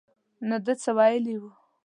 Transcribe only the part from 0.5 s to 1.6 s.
ده څه ویلي وو.